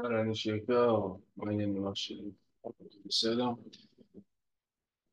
[0.00, 0.96] אהלן, יש יקר,
[1.36, 2.30] מה העניינים אח שלי?
[3.04, 3.48] בסדר?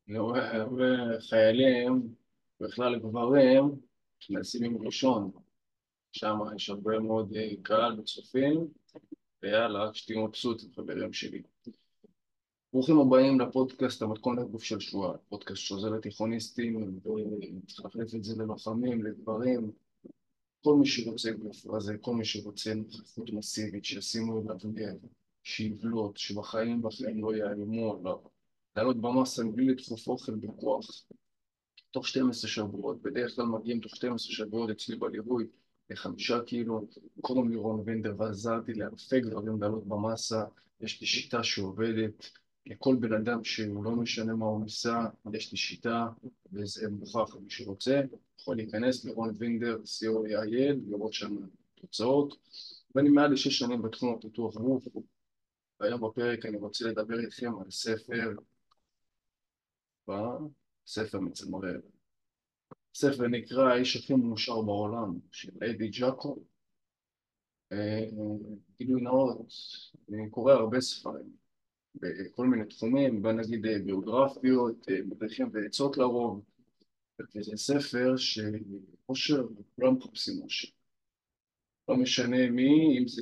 [0.10, 2.16] אני רואה הרבה חיילים,
[2.60, 3.64] בכלל גברים,
[4.20, 5.32] שנעשים עם ראשון,
[6.12, 8.68] שם יש הרבה מאוד אה, קהל וצופים,
[9.44, 11.42] ויאללה, שתהיו מבסוטים, חברים שלי.
[12.74, 19.04] ברוכים הבאים לפודקאסט המתכון לגוף של שואה, פודקאסט שעוזר לתיכוניסטים, וצריך להחליף את זה ללוחמים,
[19.04, 19.72] לגברים,
[20.66, 24.98] כל מי שרוצה גוף רזה, כל מי שרוצה נוכחות מסיבית, שישימו אליו לב,
[25.44, 28.18] שיבלוט, שבחיים בחיים לא יאיימו עליו,
[28.76, 30.86] לעלות במסה בלי לדחוף אוכל בכוח,
[31.92, 35.46] תוך 12 שבועות, בדרך כלל מגיעים תוך 12 שבועות אצלי בליווי
[35.90, 36.88] לחמישה קילו,
[37.22, 40.44] קוראים לי רון וינדר ועזרתי לאלפי גברים לעלות במסה,
[40.82, 42.30] יש לי שיטה שעובדת
[42.66, 46.08] לכל בן אדם שהוא לא משנה מה הוא ניסה, יש לי שיטה
[46.54, 48.02] וזה מוכח מי שרוצה.
[48.40, 51.36] יכול להיכנס לרון וינדר, co.il, לראות שם
[51.76, 52.36] תוצאות.
[52.96, 54.88] ואני מעל לשש שנים בתחום הפיתוח גוף
[55.80, 58.34] והיום בפרק אני רוצה לדבר איתכם על ספר
[60.88, 61.80] ספר מצמרר
[62.96, 66.44] ספר נקרא האיש הכי מאושר בעולם של אדי ג'קו
[68.78, 69.54] גילוי נאות,
[70.10, 71.45] אני קורא הרבה ספרים
[72.02, 76.42] בכל מיני תחומים, בוא נגיד ביוגרפיות, מדריכים ועצות לרוב.
[77.36, 79.44] וזה ספר שאושר,
[79.76, 80.68] כולם מחפשים אושר
[81.88, 83.22] לא משנה מי, אם זה...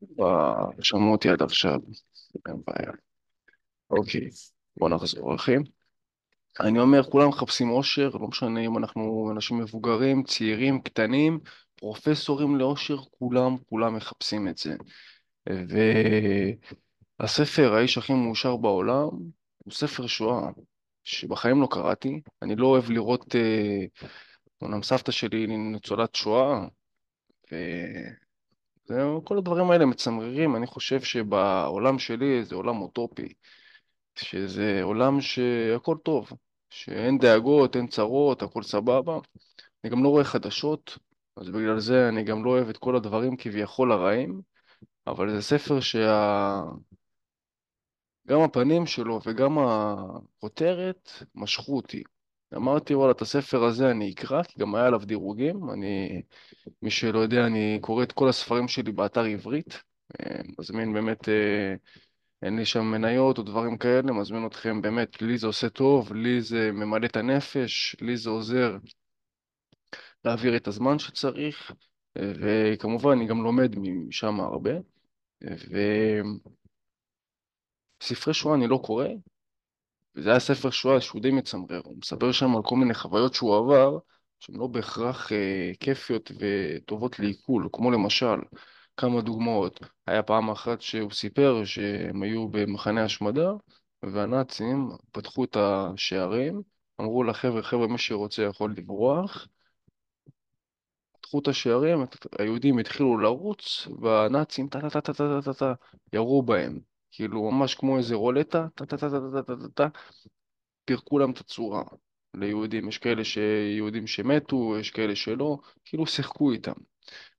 [0.00, 1.80] וואו, שמעו אותי עד עכשיו,
[2.48, 2.92] אין בעיה.
[3.90, 4.28] אוקיי,
[4.76, 5.56] בוא נחזור אחי.
[6.60, 11.38] אני אומר, כולם מחפשים אושר, לא משנה אם אנחנו אנשים מבוגרים, צעירים, קטנים,
[11.74, 14.74] פרופסורים לאושר, כולם, כולם מחפשים את זה.
[17.20, 19.08] והספר, האיש הכי מאושר בעולם,
[19.64, 20.50] הוא ספר שואה,
[21.04, 22.20] שבחיים לא קראתי.
[22.42, 26.66] אני לא אוהב לראות, אה, סבתא שלי ניצולת שואה,
[28.90, 30.56] וכל הדברים האלה מצמררים.
[30.56, 33.28] אני חושב שבעולם שלי זה עולם אוטופי.
[34.16, 36.30] שזה עולם שהכל טוב,
[36.70, 39.18] שאין דאגות, אין צרות, הכל סבבה.
[39.84, 40.98] אני גם לא רואה חדשות,
[41.36, 44.40] אז בגלל זה אני גם לא אוהב את כל הדברים כביכול הרעים,
[45.06, 46.60] אבל זה ספר שה...
[48.28, 52.02] גם הפנים שלו וגם הכותרת משכו אותי.
[52.56, 55.70] אמרתי, וואלה, את הספר הזה אני אקרא, כי גם היה עליו דירוגים.
[55.70, 56.22] אני,
[56.82, 59.82] מי שלא יודע, אני קורא את כל הספרים שלי באתר עברית.
[60.20, 61.74] אה, מזמין באמת אה,
[62.42, 66.40] אין לי שם מניות או דברים כאלה, מזמין אתכם באמת, לי זה עושה טוב, לי
[66.40, 68.76] זה ממלא את הנפש, לי זה עוזר
[70.24, 71.72] להעביר את הזמן שצריך,
[72.18, 74.72] וכמובן אני גם לומד משם הרבה,
[78.04, 79.06] וספרי שואה אני לא קורא,
[80.16, 83.56] וזה היה ספר שואה שהוא די מצמרר, הוא מספר שם על כל מיני חוויות שהוא
[83.56, 83.98] עבר,
[84.40, 88.36] שהן לא בהכרח אה, כיפיות וטובות לעיכול, כמו למשל
[88.96, 89.80] כמה דוגמאות.
[90.06, 93.52] היה פעם אחת שהוא סיפר שהם היו במחנה השמדה,
[94.02, 96.62] והנאצים פתחו את השערים,
[97.00, 99.48] אמרו לחבר'ה, חבר'ה, מי שרוצה יכול לברוח.
[101.12, 102.04] פתחו את השערים,
[102.38, 105.72] היהודים התחילו לרוץ, והנאצים טה-טה-טה-טה-טה-טה
[106.12, 106.93] ירו בהם.
[107.16, 109.88] כאילו, ממש כמו איזה רולטה, טה-טה-טה-טה-טה-טה,
[110.84, 111.82] פירקו להם את הצורה.
[112.36, 116.72] ליהודים, יש כאלה שיהודים שמתו, יש כאלה שלא, כאילו שיחקו איתם.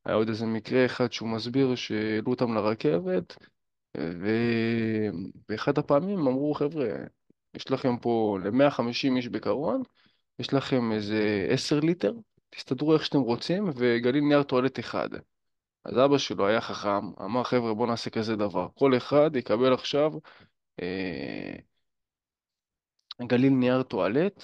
[0.06, 3.36] היה עוד איזה מקרה אחד שהוא מסביר שהעלו אותם לרכבת,
[3.98, 6.88] ובאחד הפעמים אמרו, חבר'ה,
[7.56, 9.84] יש לכם פה ל-150 איש בקרון,
[10.40, 12.14] יש לכם איזה 10 ליטר,
[12.50, 15.10] תסתדרו איך שאתם רוצים, וגליל נייר טואלט אחד.
[15.86, 18.68] אז אבא שלו היה חכם, אמר, חבר'ה, בואו נעשה כזה דבר.
[18.76, 20.12] כל אחד יקבל עכשיו
[20.82, 21.56] אה,
[23.22, 24.44] גליל נייר טואלט,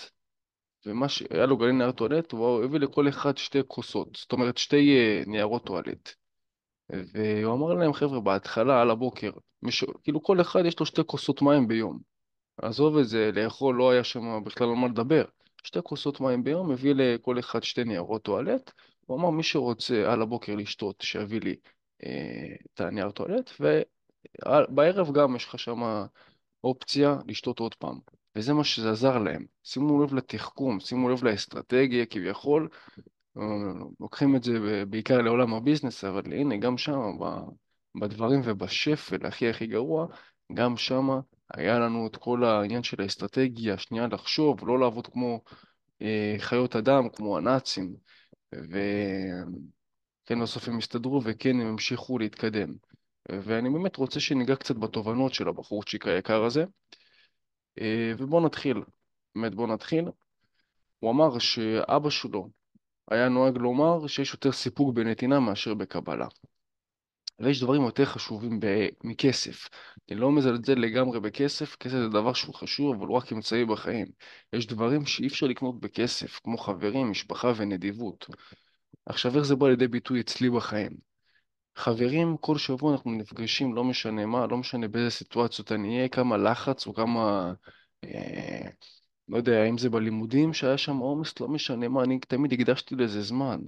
[0.85, 4.97] ומה שהיה לו גליל נייר טואלט, הוא הביא לכל אחד שתי כוסות, זאת אומרת שתי
[4.97, 6.09] uh, ניירות טואלט.
[6.90, 9.31] והוא אמר להם, חבר'ה, בהתחלה, על הבוקר,
[9.63, 9.84] מש...
[10.03, 12.00] כאילו כל אחד יש לו שתי כוסות מים ביום.
[12.58, 15.25] עזוב את זה, לאכול לא היה שם בכלל על מה לדבר.
[15.63, 18.72] שתי כוסות מים ביום, הביא לכל אחד שתי ניירות טואלט.
[19.11, 21.55] הוא אמר, מי שרוצה על הבוקר לשתות, שיביא לי
[22.03, 26.05] אה, את הנייר טואלט, ובערב גם יש לך שם
[26.63, 27.99] אופציה לשתות עוד פעם.
[28.35, 29.46] וזה מה שזה עזר להם.
[29.63, 32.69] שימו לב לתחכום, שימו לב לאסטרטגיה כביכול,
[33.37, 33.43] אה,
[33.99, 36.99] לוקחים את זה בעיקר לעולם הביזנס, אבל הנה, גם שם,
[38.02, 40.08] בדברים ובשפל הכי הכי גרוע,
[40.53, 41.09] גם שם
[41.53, 45.41] היה לנו את כל העניין של האסטרטגיה, שנייה לחשוב, לא לעבוד כמו
[46.02, 47.96] אה, חיות אדם, כמו הנאצים,
[48.55, 52.73] וכן, בסוף הם הסתדרו וכן, הם המשיכו להתקדם.
[53.29, 56.65] ואני באמת רוצה שניגע קצת בתובנות של הבחורצ'יק היקר הזה.
[57.81, 58.77] אה, ובואו נתחיל,
[59.35, 60.05] באמת בואו נתחיל.
[60.99, 62.49] הוא אמר שאבא שלו
[63.11, 66.27] היה נוהג לומר שיש יותר סיפוק בנתינה מאשר בקבלה.
[67.41, 69.70] אבל יש דברים יותר חשובים ב- מכסף.
[70.11, 74.08] אני לא מזלזל לגמרי בכסף, כסף זה דבר שהוא חשוב, אבל הוא רק אמצעי בחיים.
[74.53, 78.28] יש דברים שאי אפשר לקנות בכסף, כמו חברים, משפחה ונדיבות.
[79.05, 80.91] עכשיו, איך זה בא לידי ביטוי אצלי בחיים?
[81.76, 86.37] חברים, כל שבוע אנחנו נפגשים, לא משנה מה, לא משנה באיזה סיטואציות אני אהיה, כמה
[86.37, 87.53] לחץ או כמה...
[88.03, 88.70] אה,
[89.29, 93.22] לא יודע, אם זה בלימודים שהיה שם עומס, לא משנה מה, אני תמיד הקדשתי לזה
[93.22, 93.59] זמן.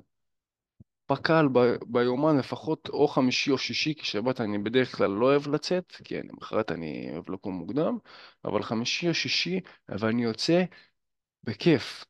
[1.06, 5.48] פק"ל ב- ביומן לפחות או חמישי או שישי, כי שבת אני בדרך כלל לא אוהב
[5.48, 7.98] לצאת, כי אני למחרת אני אוהב לקום מוקדם,
[8.46, 9.60] אבל חמישי או שישי,
[9.90, 10.64] ואני יוצא
[11.44, 12.06] בכיף,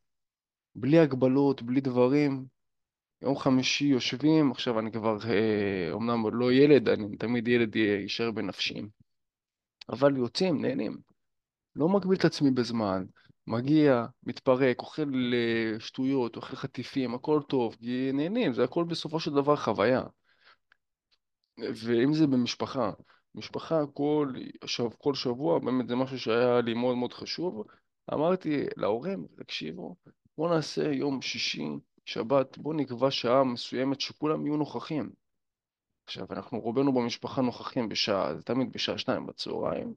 [0.75, 2.45] בלי הגבלות, בלי דברים.
[3.21, 8.31] יום חמישי יושבים, עכשיו אני כבר אה, אומנם עוד לא ילד, אני תמיד ילד יישאר
[8.31, 8.81] בנפשי,
[9.89, 10.97] אבל יוצאים, נהנים.
[11.75, 13.05] לא מגביל את עצמי בזמן,
[13.47, 19.31] מגיע, מתפרק, אוכל אה, שטויות, אוכל חטיפים, הכל טוב, כי נהנים, זה הכל בסופו של
[19.31, 20.03] דבר חוויה.
[21.57, 22.91] ואם זה במשפחה,
[23.35, 24.33] משפחה כל,
[24.65, 27.63] שב, כל שבוע, באמת זה משהו שהיה לי מאוד מאוד חשוב.
[28.13, 29.95] אמרתי להורים, תקשיבו,
[30.37, 31.67] בואו נעשה יום שישי,
[32.05, 35.09] שבת, בואו נקבע שעה מסוימת שכולם יהיו נוכחים.
[36.05, 39.93] עכשיו, אנחנו רובנו במשפחה נוכחים בשעה, זה תמיד בשעה שתיים בצהריים,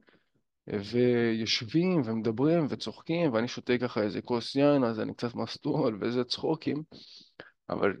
[0.67, 6.83] ויושבים ומדברים וצוחקים, ואני שותה ככה איזה כוס יין, אז אני קצת מסטול ואיזה צחוקים,
[7.69, 7.93] אבל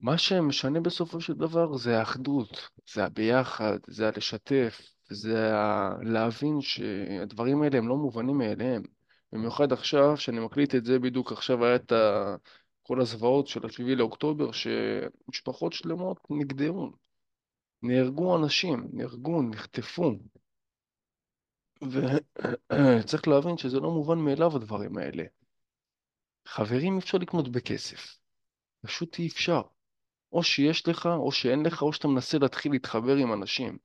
[0.00, 4.80] מה שמשנה בסופו של דבר זה האחדות, זה הביחד, זה הלשתף,
[5.10, 8.82] זה ה- להבין שהדברים האלה הם לא מובנים מאליהם.
[9.32, 12.36] במיוחד עכשיו, שאני מקליט את זה, בדיוק עכשיו היה את ה...
[12.82, 16.92] כל הזוועות של השביעי לאוקטובר, שמשפחות שלמות נגדעו,
[17.82, 20.12] נהרגו אנשים, נהרגו, נחטפו.
[21.82, 25.24] וצריך להבין שזה לא מובן מאליו הדברים האלה.
[26.48, 28.18] חברים אי אפשר לקנות בכסף,
[28.82, 29.62] פשוט אי אפשר.
[30.32, 33.78] או שיש לך, או שאין לך, או שאתה מנסה להתחיל להתחבר עם אנשים.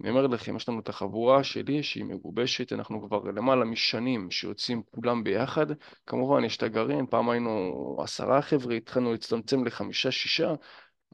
[0.00, 4.82] אני אומר לכם, יש לנו את החבורה שלי שהיא מגובשת, אנחנו כבר למעלה משנים שיוצאים
[4.90, 5.66] כולם ביחד.
[6.06, 10.52] כמובן, יש את הגרעין, פעם היינו עשרה חבר'ה, התחלנו להצטמצם לחמישה-שישה,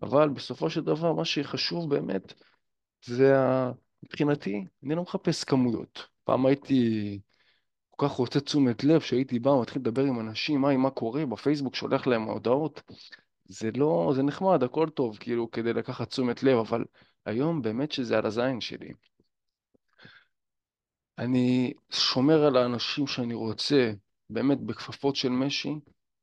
[0.02, 2.32] אבל בסופו של דבר, מה שחשוב באמת,
[3.04, 3.34] זה.
[4.02, 6.17] מבחינתי, אני לא מחפש כמויות.
[6.28, 7.20] פעם הייתי
[7.90, 11.74] כל כך רוצה תשומת לב, שהייתי בא, מתחיל לדבר עם אנשים, היי, מה קורה, בפייסבוק
[11.74, 12.82] שולח להם הודעות.
[13.44, 16.84] זה לא, זה נחמד, הכל טוב, כאילו, כדי לקחת תשומת לב, אבל
[17.26, 18.92] היום באמת שזה על הזין שלי.
[21.18, 23.92] אני שומר על האנשים שאני רוצה,
[24.30, 25.74] באמת בכפפות של משי,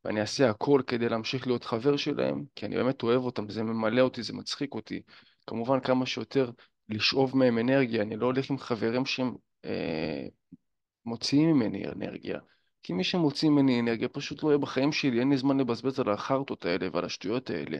[0.04, 4.02] ואני אעשה הכל כדי להמשיך להיות חבר שלהם, כי אני באמת אוהב אותם, זה ממלא
[4.02, 5.02] אותי, זה מצחיק אותי.
[5.48, 6.52] כמובן, כמה שיותר
[6.90, 9.36] לשאוב מהם אנרגיה, אני לא הולך עם חברים שהם
[11.06, 12.40] מוציאים ממני אנרגיה.
[12.84, 16.10] כי מי שמוציא ממני אנרגיה פשוט לא יהיה בחיים שלי, אין לי זמן לבזבז על
[16.10, 17.78] החרטות האלה ועל השטויות האלה.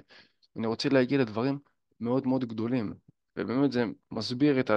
[0.58, 1.60] אני רוצה להגיע לדברים
[2.00, 2.94] מאוד מאוד גדולים.
[3.38, 4.72] ובאמת זה מסביר את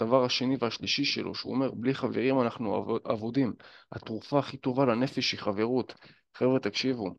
[0.00, 3.52] הדבר השני והשלישי שלו, שהוא אומר, בלי חברים אנחנו אב- אבודים.
[3.92, 5.94] התרופה הכי טובה לנפש היא חברות.
[6.34, 7.14] חבר'ה, תקשיבו,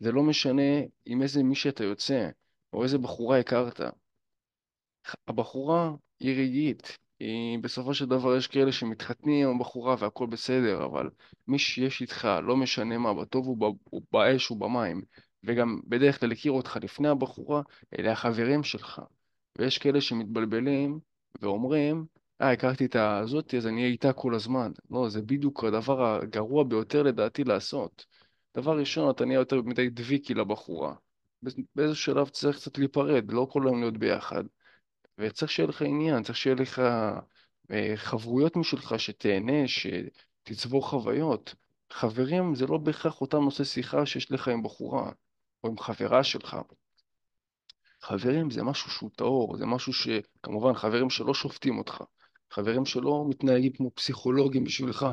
[0.00, 0.72] זה לא משנה
[1.06, 2.28] עם איזה מי שאתה יוצא,
[2.72, 3.80] או איזה בחורה הכרת.
[5.28, 5.90] הבחורה
[6.20, 11.10] היא רגעית, היא בסופו של דבר יש כאלה שמתחתנים עם הבחורה והכל בסדר, אבל
[11.48, 13.48] מי שיש איתך, לא משנה מה, בטוב
[13.92, 15.02] ובאש ובמים,
[15.44, 17.62] וגם בדרך כלל הכיר אותך לפני הבחורה,
[17.98, 19.02] אלה החברים שלך.
[19.58, 20.98] ויש כאלה שמתבלבלים
[21.42, 22.06] ואומרים,
[22.40, 24.72] אה, הכרתי את הזאתי, אז אני אהיה איתה כל הזמן.
[24.90, 28.06] לא, זה בדיוק הדבר הגרוע ביותר לדעתי לעשות.
[28.56, 30.94] דבר ראשון, אתה נהיה יותר מדי דביקי לבחורה.
[31.74, 34.44] באיזה שלב צריך קצת להיפרד, לא כל היום להיות ביחד.
[35.20, 36.78] וצריך שיהיה לך עניין, צריך שיהיה לך
[37.70, 41.54] אה, חברויות משלך, שתהנה, שתצבור חוויות.
[41.92, 45.12] חברים זה לא בהכרח אותם נושא שיחה שיש לך עם בחורה
[45.64, 46.56] או עם חברה שלך.
[48.02, 52.02] חברים זה משהו שהוא טהור, זה משהו שכמובן חברים שלא שופטים אותך,
[52.50, 55.06] חברים שלא מתנהגים כמו פסיכולוגים בשבילך.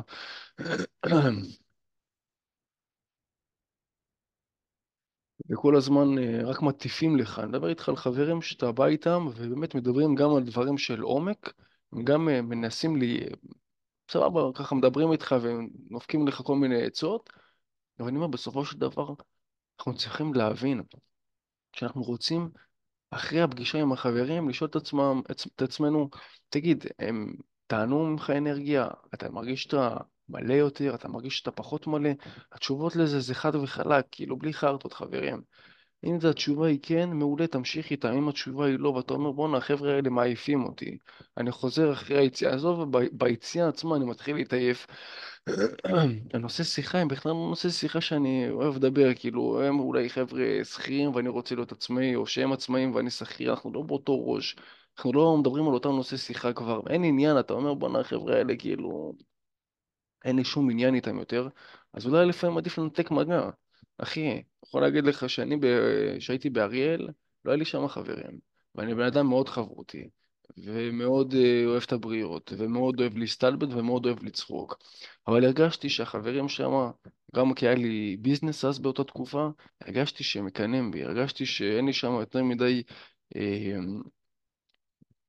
[5.50, 7.38] וכל הזמן אה, רק מטיפים לך.
[7.38, 11.52] אני מדבר איתך על חברים שאתה בא איתם ובאמת מדברים גם על דברים של עומק,
[11.92, 13.20] הם גם אה, מנסים לי,
[14.10, 17.30] סבבה, ככה מדברים איתך ונופקים לך כל מיני עצות,
[18.00, 19.14] אבל אני אומר, בסופו של דבר
[19.78, 20.82] אנחנו צריכים להבין
[21.72, 22.50] שאנחנו רוצים
[23.10, 26.08] אחרי הפגישה עם החברים לשאול את עצמם, את עצמנו,
[26.48, 27.34] תגיד, הם
[27.66, 28.88] טענו ממך אנרגיה?
[29.14, 29.96] אתה מרגיש שאתה
[30.28, 30.94] מלא יותר?
[30.94, 32.10] אתה מרגיש שאתה פחות מלא?
[32.52, 35.42] התשובות לזה זה חד וחלק, כאילו בלי חרטות, חברים.
[36.04, 38.12] אם זו התשובה היא כן, מעולה, תמשיך איתם.
[38.12, 40.98] אם התשובה היא לא, ואתה אומר, בואנה, החבר'ה האלה מעייפים אותי.
[41.36, 44.86] אני חוזר אחרי היציאה, עזוב, ב- ביציאה עצמה אני מתחיל להתעייף.
[46.34, 51.14] הנושא שיחה הם בכלל לא נושא שיחה שאני אוהב לדבר, כאילו, הם אולי חבר'ה שכירים
[51.14, 54.56] ואני רוצה להיות עצמאי, או שהם עצמאים ואני שכיר, אנחנו לא באותו ראש.
[54.96, 58.56] אנחנו לא מדברים על אותם נושא שיחה כבר, אין עניין, אתה אומר, בואנה, החבר'ה האלה,
[58.56, 59.14] כאילו...
[60.24, 61.48] אין לי שום עניין איתם יותר,
[61.92, 63.50] אז אולי לפעמים עדיף לנתק מגע.
[63.98, 65.56] אחי, אני יכול להגיד לך שאני,
[66.18, 67.08] כשהייתי באריאל,
[67.44, 68.38] לא היה לי שם חברים,
[68.74, 70.08] ואני בן אדם מאוד חברותי,
[70.56, 74.78] ומאוד אה, אוהב את הבריות, ומאוד אוהב להסתלבט, ומאוד אוהב לצחוק.
[75.26, 76.90] אבל הרגשתי שהחברים שם,
[77.36, 79.48] גם כי היה לי ביזנס אז באותה תקופה,
[79.80, 82.82] הרגשתי שהם מקנאים בי, הרגשתי שאין לי שם יותר מדי
[83.36, 83.76] אה,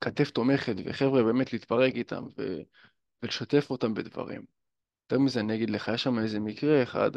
[0.02, 2.62] כתף תומכת, וחבר'ה באמת להתפרק איתם, ו-
[3.24, 4.59] ולשתף אותם בדברים.
[5.12, 7.12] יותר מזה, אני אגיד לך, יש שם איזה מקרה אחד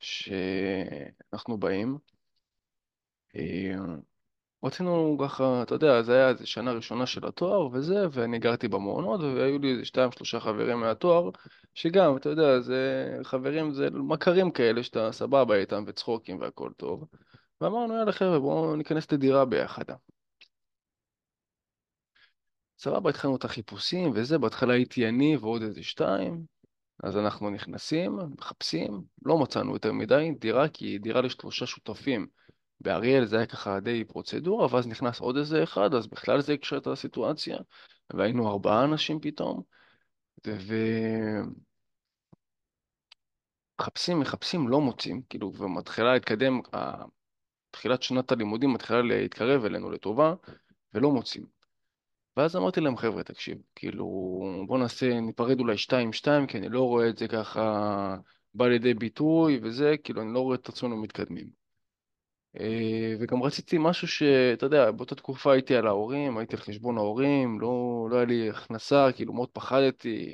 [0.00, 1.98] שאנחנו באים,
[3.36, 3.74] אה,
[4.64, 9.20] רצינו ככה, אתה יודע, זה היה איזה שנה ראשונה של התואר וזה, ואני גרתי במעונות,
[9.20, 11.30] והיו לי איזה שתיים שלושה חברים מהתואר,
[11.74, 17.08] שגם, אתה יודע, זה חברים, זה מכרים כאלה שאתה סבבה איתם וצחוקים והכל טוב.
[17.60, 19.84] ואמרנו, יאללה חבר'ה, בואו ניכנס לדירה ביחד.
[22.78, 26.61] סבבה, התחלנו את החיפושים וזה, בהתחלה הייתי אני ועוד איזה שתיים,
[27.02, 32.26] אז אנחנו נכנסים, מחפשים, לא מצאנו יותר מדי דירה, כי דירה לשלושה שותפים.
[32.80, 36.76] באריאל זה היה ככה די פרוצדורה, ואז נכנס עוד איזה אחד, אז בכלל זה הקשה
[36.76, 37.56] את הסיטואציה,
[38.14, 39.62] והיינו ארבעה אנשים פתאום,
[43.78, 46.60] ומחפשים, מחפשים, לא מוצאים, כאילו, ומתחילה להתקדם,
[47.70, 50.34] תחילת שנת הלימודים מתחילה להתקרב אלינו לטובה,
[50.94, 51.61] ולא מוצאים.
[52.36, 54.06] ואז אמרתי להם, חבר'ה, תקשיב, כאילו,
[54.66, 58.16] בוא נעשה, ניפרד אולי שתיים שתיים, כי אני לא רואה את זה ככה
[58.54, 61.62] בא לידי ביטוי וזה, כאילו, אני לא רואה את עצמנו מתקדמים.
[62.60, 67.60] אה, וגם רציתי משהו שאתה יודע, באותה תקופה הייתי על ההורים, הייתי על חשבון ההורים,
[67.60, 70.32] לא, לא היה לי הכנסה, כאילו מאוד פחדתי,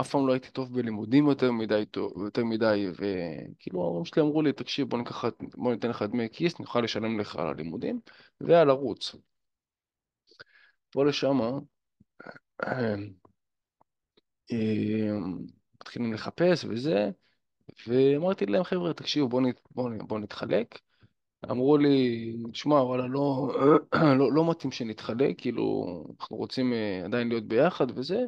[0.00, 1.84] אף פעם לא הייתי טוב בלימודים יותר מדי
[2.24, 6.58] יותר מדי, וכאילו ההורים שלי אמרו לי, תקשיב, בוא ניקח, בוא ניתן לך דמי כיס,
[6.58, 8.00] נוכל לשלם לך על הלימודים,
[8.40, 9.14] ועל ערוץ.
[10.90, 11.50] פה לשמה,
[12.64, 12.94] אה,
[15.80, 17.10] מתחילים לחפש וזה,
[17.86, 20.78] ואמרתי להם, חבר'ה, תקשיבו, בואו נת, בוא, בוא נתחלק.
[21.50, 23.52] אמרו לי, תשמע, וואלה, לא,
[24.18, 28.18] לא, לא מתאים שנתחלק, כאילו, אנחנו רוצים אה, עדיין להיות ביחד וזה.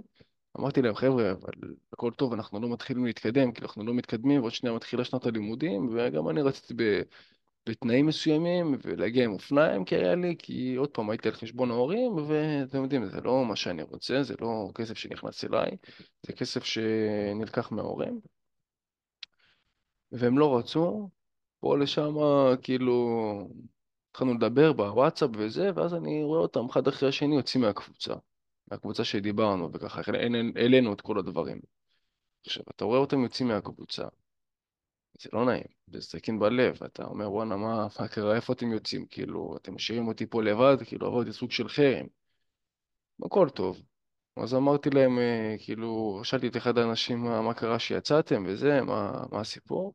[0.58, 1.52] אמרתי להם, חבר'ה, אבל
[1.92, 5.88] הכל טוב, אנחנו לא מתחילים להתקדם, כי אנחנו לא מתקדמים, ועוד שנייה מתחילה שנת הלימודים,
[5.92, 7.02] וגם אני רציתי ב,
[7.66, 12.82] בתנאים מסוימים, ולהגיע עם אופניים היה לי, כי עוד פעם הייתי על חשבון ההורים, ואתם
[12.82, 15.70] יודעים, זה לא מה שאני רוצה, זה לא כסף שנכנס אליי,
[16.26, 18.20] זה כסף שנלקח מההורים,
[20.12, 21.10] והם לא רצו,
[21.60, 22.14] פה לשם,
[22.62, 23.48] כאילו,
[24.10, 28.14] התחלנו לדבר בוואטסאפ וזה, ואז אני רואה אותם אחד אחרי השני יוצאים מהקבוצה,
[28.70, 30.02] מהקבוצה שדיברנו, וככה
[30.56, 31.60] העלינו את כל הדברים.
[32.46, 34.04] עכשיו, אתה רואה אותם יוצאים מהקבוצה,
[35.20, 39.06] זה לא נעים, זה סכין בלב, אתה אומר, וואנה, מה, מה קרה, איפה אתם יוצאים?
[39.06, 42.06] כאילו, אתם משאירים אותי פה לבד, כאילו, עברתי סוג של חרם.
[43.24, 43.82] הכל טוב.
[44.36, 49.24] אז אמרתי להם, אה, כאילו, שאלתי את אחד האנשים מה, מה קרה שיצאתם וזה, מה,
[49.32, 49.94] מה הסיפור?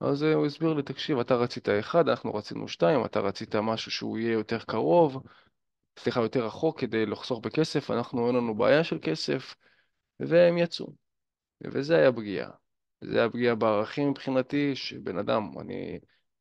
[0.00, 3.90] אז אה, הוא הסביר לי, תקשיב, אתה רצית אחד, אנחנו רצינו שתיים, אתה רצית משהו
[3.90, 5.22] שהוא יהיה יותר קרוב,
[5.98, 9.54] סליחה, יותר רחוק כדי לחסוך בכסף, אנחנו, אין לנו בעיה של כסף,
[10.20, 10.86] והם יצאו.
[11.64, 12.65] וזה היה פגיעה.
[13.06, 15.98] זה היה פגיעה בערכים מבחינתי, שבן אדם, אני,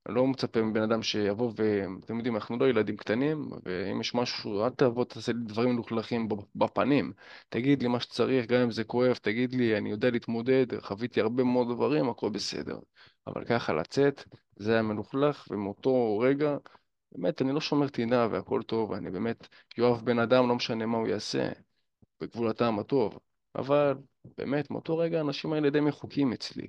[0.09, 1.83] לא מצפה מבן אדם שיבוא ו...
[2.05, 6.27] אתם יודעים, אנחנו לא ילדים קטנים, ואם יש משהו, אל תבוא, תעשה לי דברים מלוכלכים
[6.55, 7.13] בפנים.
[7.49, 11.43] תגיד לי מה שצריך, גם אם זה כואב, תגיד לי, אני יודע להתמודד, חוויתי הרבה
[11.43, 12.79] מאוד דברים, הכל בסדר.
[13.27, 14.23] אבל ככה לצאת,
[14.55, 16.57] זה היה מלוכלך, ומאותו רגע,
[17.11, 20.97] באמת, אני לא שומר טינה והכל טוב, אני באמת יאהב בן אדם, לא משנה מה
[20.97, 21.49] הוא יעשה,
[22.21, 23.19] בגבול הטעם הטוב.
[23.55, 23.93] אבל
[24.37, 26.67] באמת, מאותו רגע האנשים האלה די מחוקים אצלי.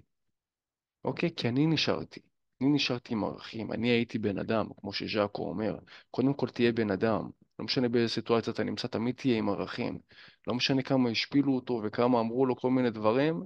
[1.05, 1.31] אוקיי?
[1.37, 2.21] כי אני נשארתי.
[2.61, 5.79] אני נשארתי עם ערכים, אני הייתי בן אדם, כמו שז'אקו אומר.
[6.11, 7.31] קודם כל תהיה בן אדם.
[7.59, 9.99] לא משנה באיזה סיטואציה אתה נמצא, תמיד תהיה עם ערכים.
[10.47, 13.43] לא משנה כמה השפילו אותו וכמה אמרו לו כל מיני דברים,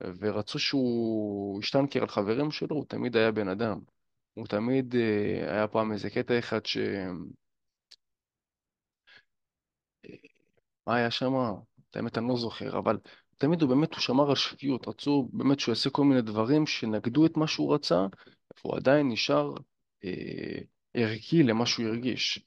[0.00, 3.80] ורצו שהוא ישטנקר על חברים שלו, הוא תמיד היה בן אדם.
[4.34, 6.78] הוא תמיד, אה, היה פעם איזה קטע אחד ש...
[10.86, 11.32] מה היה שם?
[11.90, 12.98] את האמת אני לא זוכר, אבל
[13.38, 17.26] תמיד הוא באמת, הוא שמר על שפיות, רצו באמת שהוא יעשה כל מיני דברים שנגדו
[17.26, 18.06] את מה שהוא רצה,
[18.64, 19.54] והוא עדיין נשאר
[20.04, 20.58] אה,
[20.94, 22.46] ערכי למה שהוא הרגיש.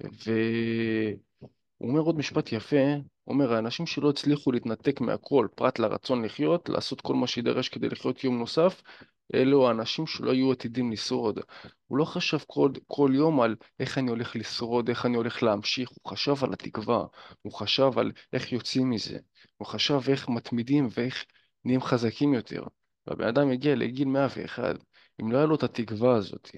[0.00, 1.18] והוא
[1.80, 2.76] אומר עוד משפט יפה,
[3.26, 8.24] אומר, האנשים שלא הצליחו להתנתק מהכל, פרט לרצון לחיות, לעשות כל מה שידרש כדי לחיות
[8.24, 8.82] יום נוסף,
[9.34, 11.40] אלו האנשים שלא היו עתידים לשרוד.
[11.86, 15.88] הוא לא חשב כל, כל יום על איך אני הולך לשרוד, איך אני הולך להמשיך,
[15.88, 17.04] הוא חשב על התקווה,
[17.42, 19.18] הוא חשב על איך יוצאים מזה,
[19.56, 21.24] הוא חשב איך מתמידים ואיך
[21.64, 22.62] נהיים חזקים יותר.
[23.06, 24.76] והבן אדם הגיע לגיל 101,
[25.20, 26.50] אם לא היה לו את התקווה הזאת,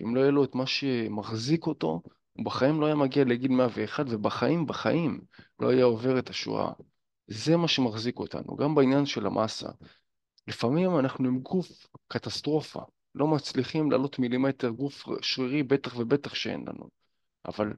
[0.00, 2.02] ואם לא היה לו את מה שמחזיק אותו,
[2.38, 5.20] הוא בחיים לא היה מגיע לגיל 101, ובחיים, בחיים,
[5.60, 6.72] לא היה עובר את השואה.
[7.26, 9.68] זה מה שמחזיק אותנו, גם בעניין של המסה.
[10.48, 12.80] לפעמים אנחנו עם גוף קטסטרופה,
[13.14, 16.88] לא מצליחים לעלות מילימטר גוף שרירי, בטח ובטח שאין לנו.
[17.48, 17.72] אבל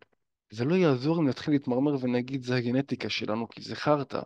[0.50, 4.21] זה לא יעזור אם נתחיל להתמרמר ונגיד זה הגנטיקה שלנו, כי זה חרטא.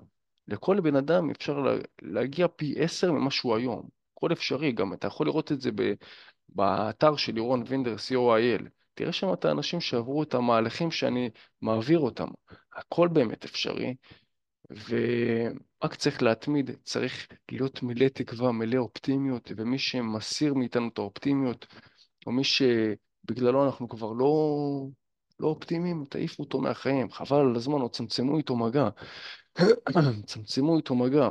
[0.49, 3.88] לכל בן אדם אפשר להגיע פי עשר ממה שהוא היום.
[4.17, 5.71] הכל אפשרי, גם אתה יכול לראות את זה
[6.49, 8.84] באתר של לירון וינדר, co.il.
[8.95, 11.31] תראה שם את האנשים שעברו את המהלכים שאני
[11.63, 12.29] מעביר אותם.
[12.77, 13.95] הכל באמת אפשרי,
[14.71, 21.67] ורק צריך להתמיד, צריך להיות מלא תקווה, מלא אופטימיות, ומי שמסיר מאיתנו את האופטימיות,
[22.27, 24.35] או מי שבגללו אנחנו כבר לא,
[25.41, 28.89] לא אופטימיים, תעיפו אותו מהחיים, חבל על הזמן, או צמצמו איתו מגע.
[30.27, 31.29] צמצמו איתו מגע.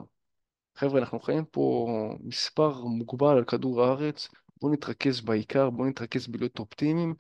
[0.76, 1.88] חבר'ה, אנחנו חיים פה
[2.20, 4.30] מספר מוגבל על כדור הארץ,
[4.62, 7.14] בואו נתרכז בעיקר, בואו נתרכז בלהיות אופטימיים,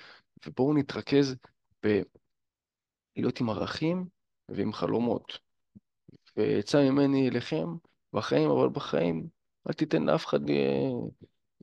[0.45, 1.35] ובואו נתרכז
[1.83, 4.05] בלהיות עם ערכים
[4.49, 5.39] ועם חלומות.
[6.37, 7.67] ויצא ממני אליכם
[8.13, 9.27] בחיים, אבל בחיים
[9.67, 10.89] אל תיתן לאף אחד אה,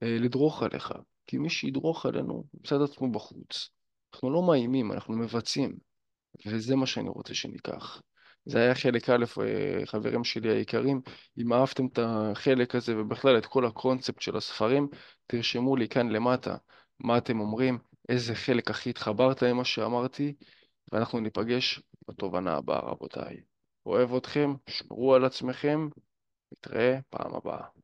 [0.02, 0.92] לדרוך עליך,
[1.26, 3.70] כי מי שידרוך עלינו ימצא את עצמו בחוץ.
[4.14, 5.76] אנחנו לא מאיימים, אנחנו מבצעים,
[6.46, 8.02] וזה מה שאני רוצה שניקח.
[8.44, 11.00] זה היה חלק א', אה, חברים שלי היקרים.
[11.38, 14.88] אם אהבתם את החלק הזה ובכלל את כל הקונספט של הספרים,
[15.26, 16.56] תרשמו לי כאן למטה
[17.00, 17.78] מה אתם אומרים,
[18.10, 20.34] איזה חלק הכי התחברת למה שאמרתי,
[20.92, 23.40] ואנחנו ניפגש בתובנה הבאה, רבותיי.
[23.86, 25.88] אוהב אתכם, שמרו על עצמכם,
[26.52, 27.79] נתראה פעם הבאה.